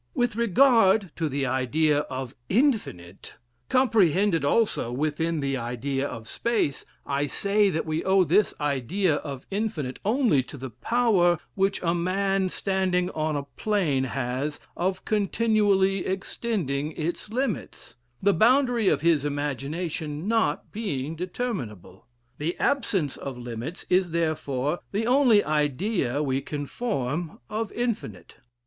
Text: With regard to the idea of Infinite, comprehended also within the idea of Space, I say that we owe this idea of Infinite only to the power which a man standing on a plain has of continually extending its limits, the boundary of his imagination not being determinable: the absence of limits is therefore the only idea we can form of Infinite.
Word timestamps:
With 0.15 0.35
regard 0.35 1.11
to 1.17 1.29
the 1.29 1.45
idea 1.45 1.99
of 1.99 2.33
Infinite, 2.49 3.35
comprehended 3.69 4.43
also 4.43 4.91
within 4.91 5.41
the 5.41 5.57
idea 5.57 6.07
of 6.07 6.27
Space, 6.27 6.85
I 7.05 7.27
say 7.27 7.69
that 7.69 7.85
we 7.85 8.03
owe 8.03 8.23
this 8.23 8.55
idea 8.59 9.17
of 9.17 9.45
Infinite 9.51 9.99
only 10.03 10.41
to 10.41 10.57
the 10.57 10.71
power 10.71 11.37
which 11.53 11.79
a 11.83 11.93
man 11.93 12.49
standing 12.49 13.11
on 13.11 13.35
a 13.35 13.43
plain 13.43 14.05
has 14.05 14.59
of 14.75 15.05
continually 15.05 16.03
extending 16.07 16.93
its 16.93 17.29
limits, 17.29 17.95
the 18.23 18.33
boundary 18.33 18.87
of 18.89 19.01
his 19.01 19.23
imagination 19.23 20.27
not 20.27 20.71
being 20.71 21.15
determinable: 21.15 22.07
the 22.39 22.57
absence 22.57 23.17
of 23.17 23.37
limits 23.37 23.85
is 23.87 24.09
therefore 24.09 24.79
the 24.91 25.05
only 25.05 25.43
idea 25.43 26.23
we 26.23 26.41
can 26.41 26.65
form 26.65 27.37
of 27.51 27.71
Infinite. 27.73 28.37